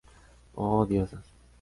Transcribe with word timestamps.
Oh, 0.57 0.87
Diosas! 0.87 1.31